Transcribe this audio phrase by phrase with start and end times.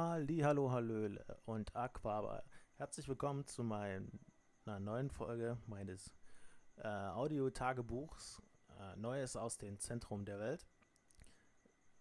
[0.00, 2.44] Halli, hallo, hallöle und Aquaba.
[2.76, 4.06] Herzlich willkommen zu meiner
[4.78, 6.14] neuen Folge meines
[6.76, 8.40] äh, Audio-Tagebuchs
[8.78, 10.68] äh, Neues aus dem Zentrum der Welt.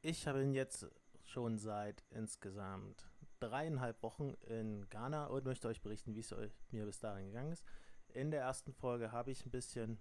[0.03, 0.85] Ich bin jetzt
[1.23, 6.85] schon seit insgesamt dreieinhalb Wochen in Ghana und möchte euch berichten, wie es euch, mir
[6.85, 7.65] bis dahin gegangen ist.
[8.09, 9.97] In der ersten Folge habe ich ein bisschen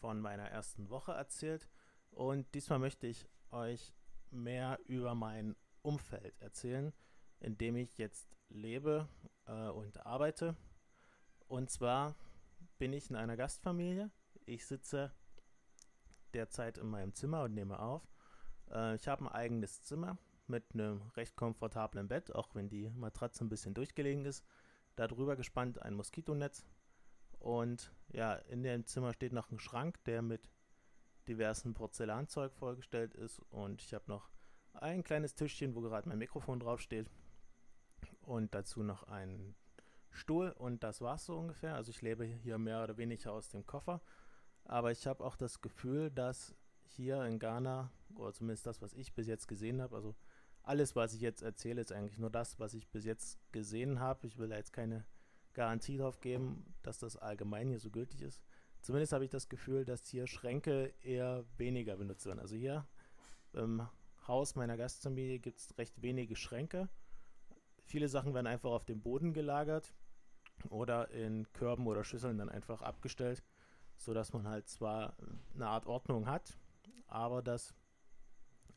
[0.00, 1.68] von meiner ersten Woche erzählt
[2.10, 3.92] und diesmal möchte ich euch
[4.30, 6.92] mehr über mein Umfeld erzählen,
[7.40, 9.08] in dem ich jetzt lebe
[9.46, 10.56] äh, und arbeite.
[11.48, 12.14] Und zwar
[12.78, 14.10] bin ich in einer Gastfamilie.
[14.46, 15.12] Ich sitze
[16.34, 18.02] derzeit in meinem Zimmer und nehme auf.
[18.70, 23.44] Äh, ich habe ein eigenes Zimmer mit einem recht komfortablen Bett, auch wenn die Matratze
[23.44, 24.44] ein bisschen durchgelegen ist.
[24.96, 26.64] Darüber gespannt ein Moskitonetz.
[27.38, 30.48] Und ja, in dem Zimmer steht noch ein Schrank, der mit
[31.28, 33.40] diversen Porzellanzeug vorgestellt ist.
[33.50, 34.30] Und ich habe noch
[34.74, 37.10] ein kleines Tischchen, wo gerade mein Mikrofon draufsteht.
[38.22, 39.54] Und dazu noch einen
[40.10, 40.50] Stuhl.
[40.50, 41.74] Und das war's so ungefähr.
[41.74, 44.00] Also ich lebe hier mehr oder weniger aus dem Koffer.
[44.64, 49.14] Aber ich habe auch das Gefühl, dass hier in Ghana, oder zumindest das, was ich
[49.14, 50.14] bis jetzt gesehen habe, also
[50.62, 54.26] alles, was ich jetzt erzähle, ist eigentlich nur das, was ich bis jetzt gesehen habe.
[54.26, 55.04] Ich will da jetzt keine
[55.54, 58.40] Garantie drauf geben, dass das allgemein hier so gültig ist.
[58.80, 62.40] Zumindest habe ich das Gefühl, dass hier Schränke eher weniger benutzt werden.
[62.40, 62.86] Also hier
[63.52, 63.86] im
[64.26, 66.88] Haus meiner Gastfamilie gibt es recht wenige Schränke.
[67.84, 69.94] Viele Sachen werden einfach auf dem Boden gelagert
[70.70, 73.42] oder in Körben oder Schüsseln dann einfach abgestellt,
[73.96, 75.16] sodass man halt zwar
[75.54, 76.56] eine Art Ordnung hat,
[77.06, 77.74] aber das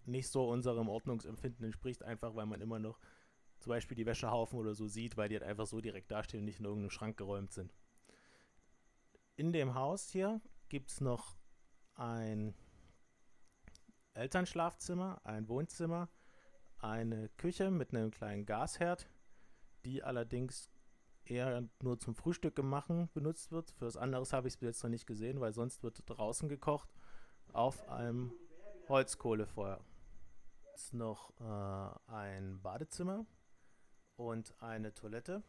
[0.05, 2.99] nicht so unserem Ordnungsempfinden entspricht, einfach weil man immer noch
[3.59, 6.45] zum Beispiel die Wäschehaufen oder so sieht, weil die halt einfach so direkt dastehen und
[6.45, 7.73] nicht in irgendeinem Schrank geräumt sind.
[9.35, 11.37] In dem Haus hier gibt es noch
[11.95, 12.53] ein
[14.15, 16.09] Elternschlafzimmer, ein Wohnzimmer,
[16.79, 19.07] eine Küche mit einem kleinen Gasherd,
[19.85, 20.71] die allerdings
[21.25, 23.71] eher nur zum Frühstück machen benutzt wird.
[23.71, 26.49] Für was anderes habe ich es bis jetzt noch nicht gesehen, weil sonst wird draußen
[26.49, 26.89] gekocht
[27.51, 28.33] auf einem
[28.87, 29.83] Holzkohlefeuer.
[30.71, 33.25] Jetzt noch äh, ein Badezimmer
[34.15, 35.43] und eine Toilette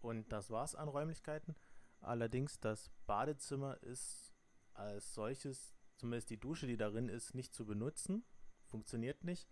[0.00, 1.56] und das war's an Räumlichkeiten.
[2.00, 4.32] Allerdings das Badezimmer ist
[4.74, 8.24] als solches zumindest die Dusche, die darin ist, nicht zu benutzen.
[8.66, 9.48] Funktioniert nicht.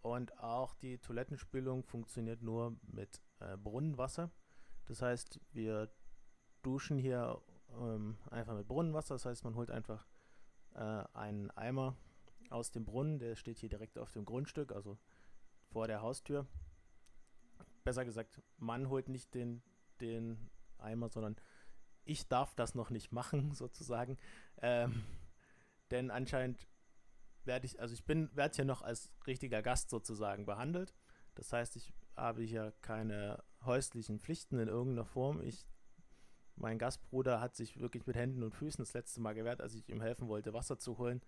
[0.00, 4.30] Und auch die Toilettenspülung funktioniert nur mit äh, Brunnenwasser.
[4.86, 5.90] Das heißt, wir
[6.62, 7.40] duschen hier
[7.78, 9.14] ähm, einfach mit Brunnenwasser.
[9.14, 10.06] Das heißt, man holt einfach
[10.74, 11.96] äh, einen Eimer
[12.50, 13.18] aus dem Brunnen.
[13.18, 14.98] Der steht hier direkt auf dem Grundstück, also
[15.70, 16.46] vor der Haustür.
[17.82, 19.62] Besser gesagt, man holt nicht den,
[20.00, 21.36] den Eimer, sondern
[22.04, 24.18] ich darf das noch nicht machen, sozusagen.
[24.60, 25.02] Ähm,
[25.90, 26.66] denn anscheinend
[27.44, 30.94] werde ich, also ich bin, werde hier noch als richtiger Gast sozusagen behandelt.
[31.34, 35.42] Das heißt, ich habe hier keine häuslichen Pflichten in irgendeiner Form.
[35.42, 35.66] Ich,
[36.56, 39.88] mein Gastbruder hat sich wirklich mit Händen und Füßen das letzte Mal gewehrt, als ich
[39.88, 41.20] ihm helfen wollte, Wasser zu holen.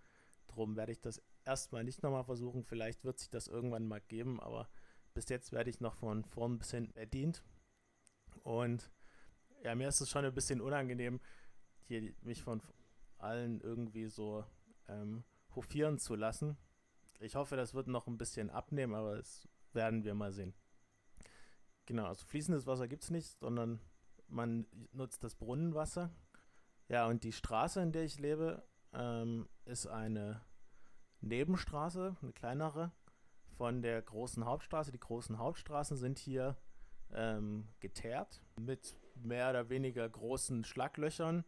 [0.47, 2.63] Darum werde ich das erstmal nicht nochmal versuchen.
[2.63, 4.69] Vielleicht wird sich das irgendwann mal geben, aber
[5.13, 7.43] bis jetzt werde ich noch von vorn bis hinten bedient.
[8.43, 8.91] Und
[9.63, 11.19] ja, mir ist es schon ein bisschen unangenehm,
[11.87, 12.61] hier mich von
[13.19, 14.43] allen irgendwie so
[14.87, 15.23] ähm,
[15.55, 16.57] hofieren zu lassen.
[17.19, 20.53] Ich hoffe, das wird noch ein bisschen abnehmen, aber das werden wir mal sehen.
[21.85, 23.79] Genau, also fließendes Wasser gibt es nicht, sondern
[24.27, 26.11] man nutzt das Brunnenwasser.
[26.89, 28.63] Ja, und die Straße, in der ich lebe,
[28.93, 30.41] ähm, ist eine
[31.21, 32.91] Nebenstraße, eine kleinere,
[33.57, 34.91] von der großen Hauptstraße.
[34.91, 36.57] Die großen Hauptstraßen sind hier
[37.13, 41.43] ähm, geteert mit mehr oder weniger großen Schlaglöchern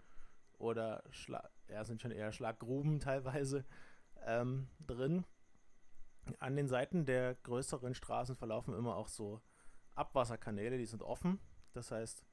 [0.57, 3.65] oder Schla ja, sind schon eher Schlaggruben teilweise
[4.25, 5.25] ähm, drin.
[6.39, 9.41] An den Seiten der größeren Straßen verlaufen immer auch so
[9.95, 11.39] Abwasserkanäle, die sind offen.
[11.73, 12.25] Das heißt,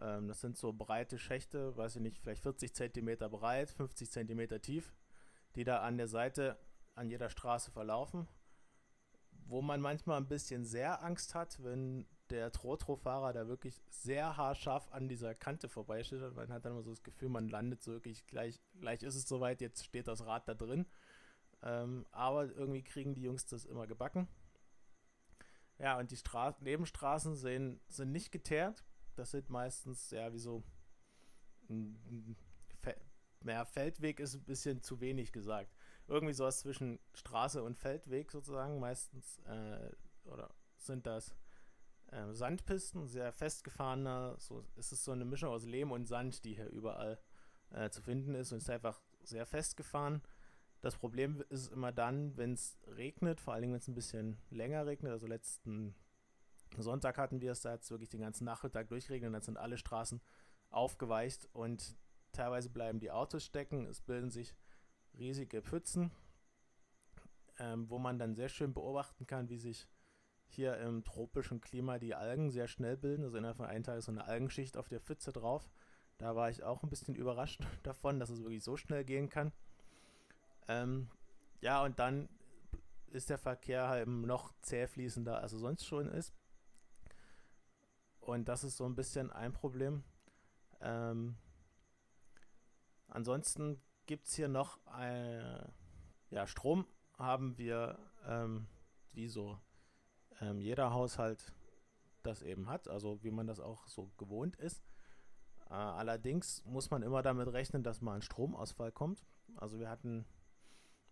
[0.00, 4.60] ähm, das sind so breite Schächte, weiß ich nicht, vielleicht 40 cm breit, 50 cm
[4.60, 4.94] tief,
[5.54, 6.58] die da an der Seite
[6.94, 8.28] an jeder Straße verlaufen.
[9.46, 14.90] Wo man manchmal ein bisschen sehr Angst hat, wenn der Trotro-Fahrer da wirklich sehr haarscharf
[14.92, 16.34] an dieser Kante vorbeischlittert.
[16.34, 19.28] Man hat dann immer so das Gefühl, man landet so wirklich gleich, gleich ist es
[19.28, 20.86] soweit, jetzt steht das Rad da drin.
[21.62, 24.28] Ähm, aber irgendwie kriegen die Jungs das immer gebacken.
[25.78, 28.84] Ja, und die Stra Nebenstraßen sehen, sind nicht geteert.
[29.16, 30.62] Das sind meistens, ja, wie so.
[33.42, 35.74] Naja, Feldweg ist ein bisschen zu wenig gesagt.
[36.06, 38.78] Irgendwie sowas zwischen Straße und Feldweg sozusagen.
[38.80, 39.90] Meistens, äh,
[40.24, 41.34] oder sind das
[42.12, 46.54] äh, Sandpisten, sehr festgefahrener, so ist es so eine Mischung aus Lehm und Sand, die
[46.54, 47.18] hier überall
[47.70, 50.22] äh, zu finden ist und ist einfach sehr festgefahren.
[50.80, 54.86] Das Problem ist immer dann, wenn es regnet, vor allem wenn es ein bisschen länger
[54.86, 55.94] regnet, also letzten
[56.78, 60.20] Sonntag hatten wir es da jetzt wirklich den ganzen Nachmittag durchgeregnet, dann sind alle Straßen
[60.70, 61.96] aufgeweicht und
[62.32, 64.54] teilweise bleiben die Autos stecken, es bilden sich
[65.18, 66.10] riesige Pfützen,
[67.58, 69.88] ähm, wo man dann sehr schön beobachten kann, wie sich
[70.50, 73.24] hier im tropischen Klima die Algen sehr schnell bilden.
[73.24, 75.70] Also innerhalb von einem Tag ist so eine Algenschicht auf der Pfütze drauf.
[76.18, 79.52] Da war ich auch ein bisschen überrascht davon, dass es wirklich so schnell gehen kann.
[80.68, 81.08] Ähm,
[81.60, 82.28] ja, und dann
[83.08, 86.34] ist der Verkehr halt noch zähfließender, als er sonst schon ist.
[88.20, 90.04] Und das ist so ein bisschen ein Problem.
[90.80, 91.36] Ähm,
[93.08, 95.72] ansonsten gibt es hier noch ein,
[96.30, 96.86] ja, Strom
[97.18, 98.66] haben wir, ähm,
[99.12, 99.58] wie so
[100.40, 101.52] ähm, jeder Haushalt
[102.22, 104.82] das eben hat, also wie man das auch so gewohnt ist.
[105.68, 109.24] Äh, allerdings muss man immer damit rechnen, dass mal ein Stromausfall kommt.
[109.56, 110.26] Also wir hatten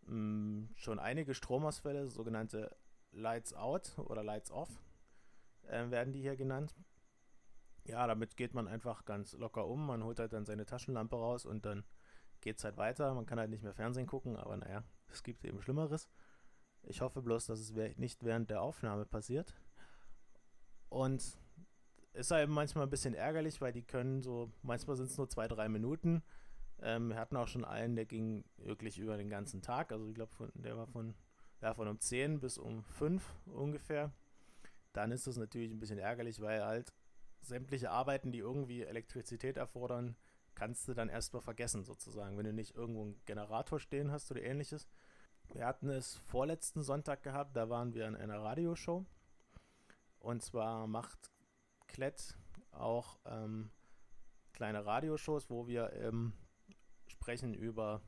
[0.02, 2.76] mh, mm, schon einige Stromausfälle, sogenannte
[3.12, 4.69] Lights Out oder Lights Off
[5.69, 6.75] äh, werden die hier genannt.
[7.84, 9.86] Ja, damit geht man einfach ganz locker um.
[9.86, 11.84] Man holt halt dann seine Taschenlampe raus und dann
[12.40, 13.14] geht es halt weiter.
[13.14, 16.08] Man kann halt nicht mehr Fernsehen gucken, aber naja, es gibt eben Schlimmeres.
[16.84, 19.54] Ich hoffe bloß, dass es nicht während der Aufnahme passiert.
[20.88, 21.38] Und
[22.14, 25.46] ist halt manchmal ein bisschen ärgerlich, weil die können so, manchmal sind es nur zwei,
[25.46, 26.22] drei Minuten.
[26.80, 29.92] Ähm, wir hatten auch schon einen, der ging wirklich über den ganzen Tag.
[29.92, 31.14] Also ich glaube, der war von,
[31.60, 34.12] ja, von um 10 bis um 5 ungefähr.
[34.92, 36.92] Dann ist das natürlich ein bisschen ärgerlich, weil halt
[37.40, 40.16] sämtliche Arbeiten, die irgendwie Elektrizität erfordern,
[40.54, 44.42] kannst du dann erstmal vergessen sozusagen, wenn du nicht irgendwo einen Generator stehen hast oder
[44.42, 44.88] ähnliches.
[45.52, 49.06] Wir hatten es vorletzten Sonntag gehabt, da waren wir in einer Radioshow.
[50.18, 51.30] Und zwar macht
[51.86, 52.36] Klett
[52.70, 53.70] auch ähm,
[54.52, 56.32] kleine Radioshows, wo wir ähm,
[57.06, 58.02] sprechen über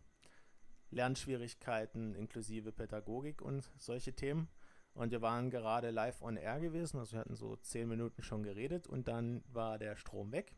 [0.91, 4.49] Lernschwierigkeiten inklusive Pädagogik und solche Themen.
[4.93, 8.43] Und wir waren gerade live on air gewesen, also wir hatten so zehn Minuten schon
[8.43, 10.57] geredet und dann war der Strom weg.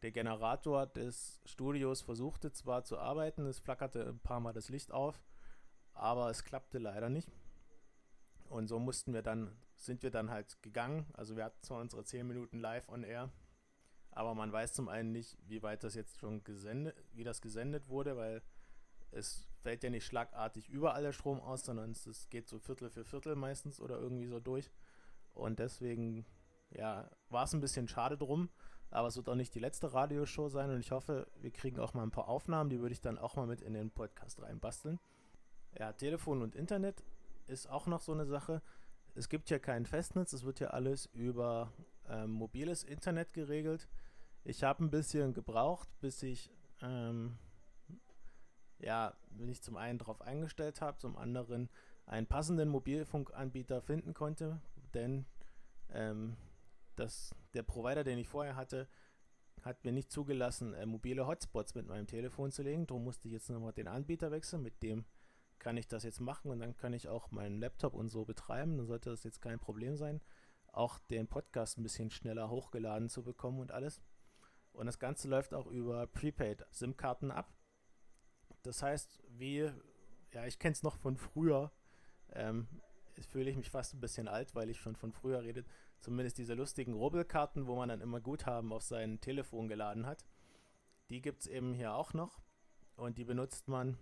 [0.00, 4.90] Der Generator des Studios versuchte zwar zu arbeiten, es flackerte ein paar Mal das Licht
[4.90, 5.22] auf,
[5.94, 7.30] aber es klappte leider nicht.
[8.48, 11.06] Und so mussten wir dann, sind wir dann halt gegangen.
[11.14, 13.30] Also wir hatten zwar unsere 10 Minuten live on air,
[14.10, 17.88] aber man weiß zum einen nicht, wie weit das jetzt schon gesendet, wie das gesendet
[17.88, 18.42] wurde, weil
[19.10, 23.04] es fällt ja nicht schlagartig überall der Strom aus, sondern es geht so Viertel für
[23.04, 24.70] Viertel meistens oder irgendwie so durch.
[25.32, 26.26] Und deswegen,
[26.70, 28.50] ja, war es ein bisschen schade drum,
[28.90, 31.94] aber es wird auch nicht die letzte Radioshow sein und ich hoffe, wir kriegen auch
[31.94, 34.98] mal ein paar Aufnahmen, die würde ich dann auch mal mit in den Podcast reinbasteln.
[35.78, 37.02] Ja, Telefon und Internet
[37.46, 38.62] ist auch noch so eine Sache.
[39.14, 41.72] Es gibt ja kein Festnetz, es wird ja alles über
[42.08, 43.88] ähm, mobiles Internet geregelt.
[44.44, 47.38] Ich habe ein bisschen gebraucht, bis ich ähm,
[48.82, 51.70] ja, wenn ich zum einen darauf eingestellt habe, zum anderen
[52.06, 54.60] einen passenden Mobilfunkanbieter finden konnte,
[54.92, 55.24] denn
[55.90, 56.36] ähm,
[56.96, 58.88] das, der Provider, den ich vorher hatte,
[59.62, 62.86] hat mir nicht zugelassen, äh, mobile Hotspots mit meinem Telefon zu legen.
[62.86, 65.04] Darum musste ich jetzt nochmal den Anbieter wechseln, mit dem
[65.62, 68.76] kann ich das jetzt machen und dann kann ich auch meinen Laptop und so betreiben.
[68.76, 70.20] Dann sollte das jetzt kein Problem sein,
[70.72, 74.02] auch den Podcast ein bisschen schneller hochgeladen zu bekommen und alles.
[74.72, 77.54] Und das Ganze läuft auch über Prepaid-SIM-Karten ab.
[78.62, 79.70] Das heißt, wie,
[80.32, 81.70] ja, ich kenne es noch von früher,
[82.32, 82.66] ähm,
[83.28, 85.64] fühle ich mich fast ein bisschen alt, weil ich schon von früher rede.
[86.00, 90.24] Zumindest diese lustigen Rubbelkarten, wo man dann immer Guthaben auf sein Telefon geladen hat.
[91.10, 92.40] Die gibt es eben hier auch noch.
[92.96, 93.98] Und die benutzt man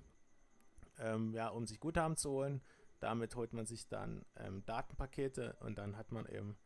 [1.00, 2.62] ähm, ja, um sich Guthaben zu holen.
[3.00, 6.57] Damit holt man sich dann ähm, Datenpakete und dann hat man eben,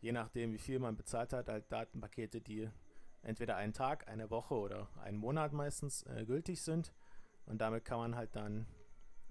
[0.00, 2.70] je nachdem wie viel man bezahlt hat, halt Datenpakete, die
[3.22, 6.92] entweder einen Tag, eine Woche oder einen Monat meistens äh, gültig sind.
[7.46, 8.66] Und damit kann man halt dann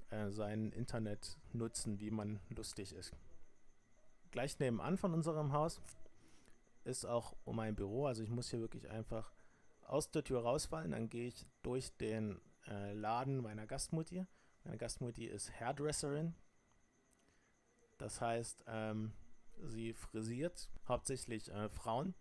[0.09, 3.15] äh, sein Internet nutzen, wie man lustig ist.
[4.31, 5.81] Gleich nebenan von unserem Haus
[6.83, 8.05] ist auch mein Büro.
[8.07, 9.31] Also ich muss hier wirklich einfach
[9.83, 10.91] aus der Tür rausfallen.
[10.91, 14.25] Dann gehe ich durch den äh, Laden meiner Gastmutti
[14.63, 16.35] meine Gastmutti ist Hairdresserin.
[17.97, 19.13] Das heißt, ähm,
[19.61, 22.15] sie frisiert hauptsächlich äh, Frauen.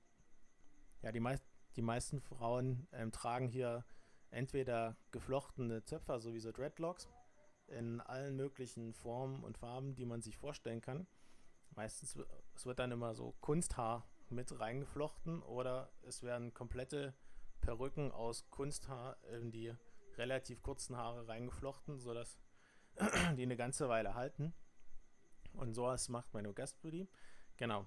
[1.03, 1.45] Ja, die, meist,
[1.77, 3.85] die meisten Frauen ähm, tragen hier
[4.31, 7.09] entweder geflochtene Zöpfer, sowieso Dreadlocks,
[7.67, 11.07] in allen möglichen Formen und Farben, die man sich vorstellen kann.
[11.71, 12.17] Meistens
[12.55, 17.15] es wird dann immer so Kunsthaar mit reingeflochten oder es werden komplette
[17.61, 19.73] Perücken aus Kunsthaar in die
[20.21, 22.39] relativ kurzen Haare reingeflochten, sodass
[23.37, 24.55] die eine ganze Weile halten.
[25.55, 27.09] Und sowas macht meine Gastbuddy.
[27.57, 27.87] Genau.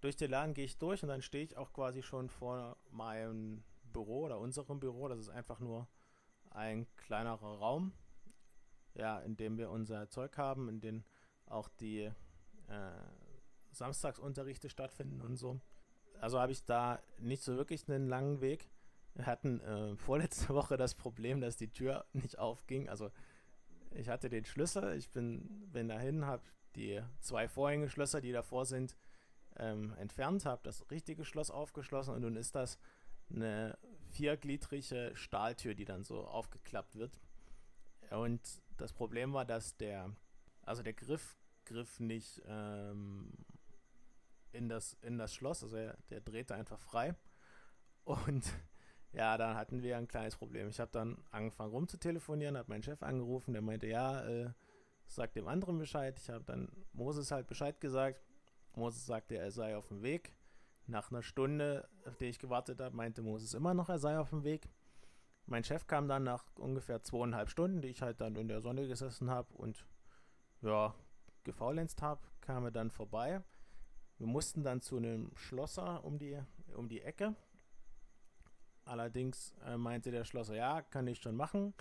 [0.00, 3.62] Durch den Laden gehe ich durch und dann stehe ich auch quasi schon vor meinem
[3.84, 5.08] Büro oder unserem Büro.
[5.08, 5.86] Das ist einfach nur
[6.50, 7.92] ein kleinerer Raum,
[8.94, 11.04] ja, in dem wir unser Zeug haben, in dem
[11.46, 12.12] auch die äh,
[13.70, 15.60] Samstagsunterrichte stattfinden und so.
[16.20, 18.70] Also habe ich da nicht so wirklich einen langen Weg.
[19.14, 22.88] Wir hatten äh, vorletzte Woche das Problem, dass die Tür nicht aufging.
[22.88, 23.10] Also
[23.90, 26.42] ich hatte den Schlüssel, ich bin, bin dahin, habe
[26.74, 28.96] die zwei Vorhängeschlösser, die davor sind,
[29.56, 32.78] ähm, entfernt, habe das richtige Schloss aufgeschlossen und nun ist das
[33.30, 33.78] eine
[34.10, 37.20] viergliedrige Stahltür, die dann so aufgeklappt wird.
[38.10, 38.40] Und
[38.76, 40.14] das Problem war, dass der,
[40.62, 43.32] also der Griff griff nicht ähm,
[44.52, 47.14] in, das, in das Schloss, also er, der drehte einfach frei.
[48.04, 48.44] Und
[49.14, 50.68] ja, dann hatten wir ein kleines Problem.
[50.68, 54.50] Ich habe dann angefangen rumzutelefonieren, habe meinen Chef angerufen, der meinte, ja, äh,
[55.06, 56.18] sag dem anderen Bescheid.
[56.18, 58.20] Ich habe dann Moses halt Bescheid gesagt.
[58.74, 60.34] Moses sagte, er sei auf dem Weg.
[60.86, 64.30] Nach einer Stunde, auf die ich gewartet habe, meinte Moses immer noch, er sei auf
[64.30, 64.68] dem Weg.
[65.46, 68.88] Mein Chef kam dann nach ungefähr zweieinhalb Stunden, die ich halt dann in der Sonne
[68.88, 69.86] gesessen habe und
[70.60, 70.94] ja,
[71.44, 73.42] gefaulenzt habe, kam er dann vorbei.
[74.18, 76.38] Wir mussten dann zu einem Schlosser um die,
[76.74, 77.34] um die Ecke
[78.84, 81.74] Allerdings äh, meinte der Schlosser, ja, kann ich schon machen,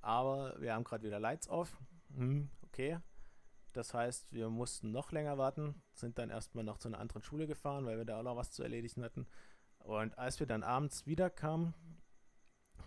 [0.00, 1.76] aber wir haben gerade wieder Lights off.
[2.14, 2.98] Hm, okay.
[3.72, 7.46] Das heißt, wir mussten noch länger warten, sind dann erstmal noch zu einer anderen Schule
[7.46, 9.26] gefahren, weil wir da auch noch was zu erledigen hatten.
[9.78, 11.74] Und als wir dann abends wiederkamen,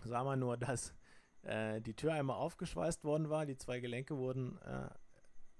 [0.04, 0.94] sah man nur, dass
[1.42, 4.88] äh, die Tür einmal aufgeschweißt worden war, die zwei Gelenke wurden äh,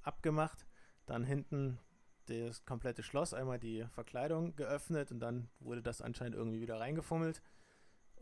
[0.03, 0.67] abgemacht,
[1.07, 1.79] dann hinten
[2.27, 7.43] das komplette Schloss, einmal die Verkleidung geöffnet und dann wurde das anscheinend irgendwie wieder reingefummelt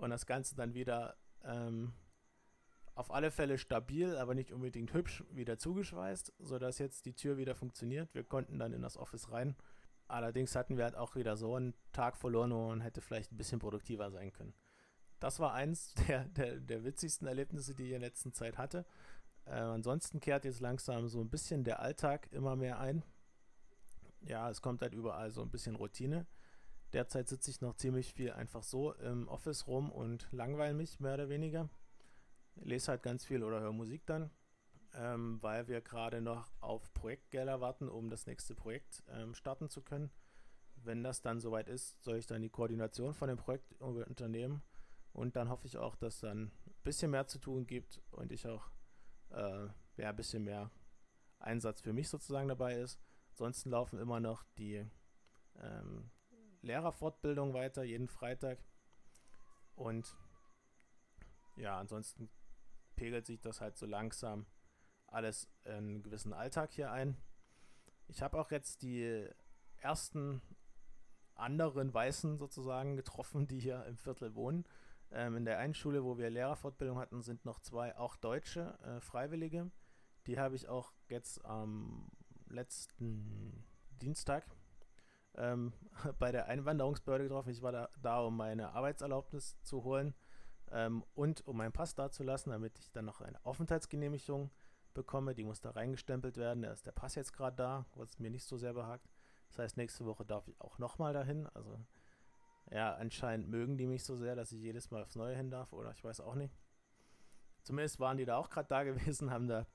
[0.01, 1.93] und das Ganze dann wieder ähm,
[2.95, 7.55] auf alle Fälle stabil, aber nicht unbedingt hübsch wieder zugeschweißt, sodass jetzt die Tür wieder
[7.55, 8.13] funktioniert.
[8.15, 9.57] Wir konnten dann in das Office rein.
[10.09, 13.61] Allerdings hatten wir halt auch wieder so einen Tag verloren, man hätte vielleicht ein bisschen
[13.61, 14.55] produktiver sein können.
[15.21, 18.85] Das war eins der, der, der witzigsten Erlebnisse, die ich in der letzten Zeit hatte.
[19.45, 23.03] Äh, ansonsten kehrt jetzt langsam so ein bisschen der Alltag immer mehr ein.
[24.23, 26.27] Ja, es kommt halt überall so ein bisschen Routine.
[26.93, 31.15] Derzeit sitze ich noch ziemlich viel einfach so im Office rum und langweile mich mehr
[31.15, 31.69] oder weniger.
[32.57, 34.31] Lese halt ganz viel oder höre Musik dann,
[34.95, 39.83] ähm, weil wir gerade noch auf Projektgelder warten, um das nächste Projekt ähm, starten zu
[39.83, 40.11] können.
[40.83, 44.63] Wenn das dann soweit ist, soll ich dann die Koordination von dem Projekt unternehmen
[45.13, 48.49] und dann hoffe ich auch, dass dann ein bisschen mehr zu tun gibt und ich
[48.49, 48.71] auch
[49.31, 49.67] äh,
[49.97, 50.71] ja, ein bisschen mehr
[51.39, 52.99] Einsatz für mich sozusagen dabei ist.
[53.33, 54.85] Ansonsten laufen immer noch die
[55.57, 56.11] ähm,
[56.63, 58.59] Lehrerfortbildung weiter, jeden Freitag.
[59.75, 60.17] Und
[61.57, 62.31] ja, ansonsten
[62.97, 64.47] pegelt sich das halt so langsam
[65.07, 67.17] alles in einen gewissen Alltag hier ein.
[68.09, 69.29] Ich habe auch jetzt die
[69.79, 70.43] ersten
[71.35, 74.65] anderen Weißen sozusagen getroffen, die hier im Viertel wohnen.
[75.11, 79.01] Ähm, in der einen Schule, wo wir Lehrerfortbildung hatten, sind noch zwei auch deutsche äh,
[79.01, 79.71] Freiwillige.
[80.27, 82.11] Die habe ich auch jetzt am
[82.49, 83.65] letzten
[84.03, 84.45] Dienstag
[85.41, 85.73] ähm,
[86.19, 87.51] bei der Einwanderungsbehörde getroffen.
[87.51, 90.15] Ich war da, da um meine Arbeitserlaubnis zu holen
[90.71, 94.51] ähm, und um meinen Pass dazulassen, damit ich dann noch eine Aufenthaltsgenehmigung
[94.95, 95.35] bekomme.
[95.35, 96.63] Die muss da reingestempelt werden.
[96.63, 99.09] Da ist der Pass jetzt gerade da, was mir nicht so sehr behagt.
[99.49, 101.49] Das heißt, nächste Woche darf ich auch nochmal dahin.
[101.55, 101.77] Also,
[102.71, 105.73] ja, anscheinend mögen die mich so sehr, dass ich jedes Mal aufs Neue hin darf,
[105.73, 106.55] oder ich weiß auch nicht.
[107.63, 109.67] Zumindest waren die da auch gerade da gewesen, haben da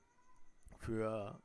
[0.78, 1.40] für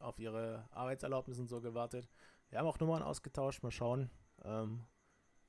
[0.00, 2.08] auf ihre Arbeitserlaubnis und so gewartet.
[2.50, 3.62] Wir haben auch Nummern ausgetauscht.
[3.62, 4.10] Mal schauen,
[4.44, 4.84] ähm,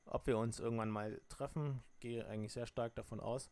[0.05, 1.83] ob wir uns irgendwann mal treffen.
[1.93, 3.51] Ich gehe eigentlich sehr stark davon aus.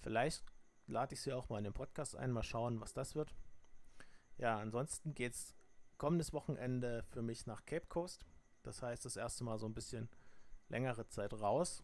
[0.00, 0.44] Vielleicht
[0.86, 2.30] lade ich sie auch mal in den Podcast ein.
[2.30, 3.34] Mal schauen, was das wird.
[4.36, 5.54] Ja, ansonsten geht es
[5.96, 8.26] kommendes Wochenende für mich nach Cape Coast.
[8.62, 10.10] Das heißt, das erste Mal so ein bisschen
[10.68, 11.82] längere Zeit raus.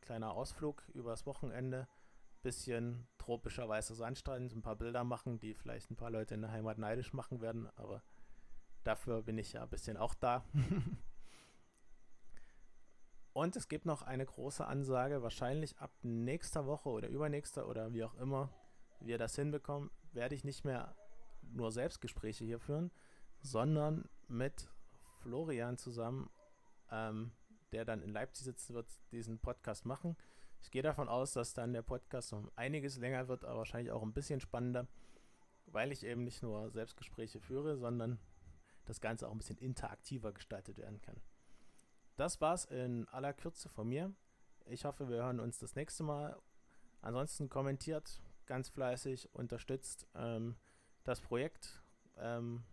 [0.00, 1.88] Kleiner Ausflug übers Wochenende.
[2.42, 6.50] Bisschen tropischer weißer Sandstrand, ein paar Bilder machen, die vielleicht ein paar Leute in der
[6.50, 8.02] Heimat neidisch machen werden, aber
[8.84, 10.44] Dafür bin ich ja ein bisschen auch da.
[13.32, 18.02] Und es gibt noch eine große Ansage, wahrscheinlich ab nächster Woche oder übernächster oder wie
[18.02, 18.50] auch immer
[19.00, 20.94] wir das hinbekommen, werde ich nicht mehr
[21.42, 22.90] nur Selbstgespräche hier führen,
[23.40, 24.68] sondern mit
[25.22, 26.28] Florian zusammen,
[26.90, 27.32] ähm,
[27.72, 30.16] der dann in Leipzig sitzen wird, diesen Podcast machen.
[30.62, 34.02] Ich gehe davon aus, dass dann der Podcast um einiges länger wird, aber wahrscheinlich auch
[34.02, 34.86] ein bisschen spannender,
[35.66, 38.18] weil ich eben nicht nur Selbstgespräche führe, sondern
[38.90, 41.16] das Ganze auch ein bisschen interaktiver gestaltet werden kann.
[42.16, 44.12] Das war's in aller Kürze von mir.
[44.66, 46.36] Ich hoffe, wir hören uns das nächste Mal.
[47.00, 50.56] Ansonsten kommentiert ganz fleißig, unterstützt ähm,
[51.04, 51.82] das Projekt.
[52.18, 52.64] Ähm,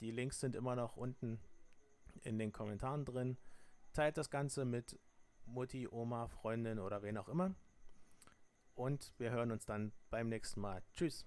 [0.00, 1.40] die Links sind immer noch unten
[2.22, 3.36] in den Kommentaren drin.
[3.94, 4.98] Teilt das Ganze mit
[5.46, 7.54] Mutti, Oma, Freundin oder wen auch immer.
[8.74, 10.82] Und wir hören uns dann beim nächsten Mal.
[10.94, 11.26] Tschüss.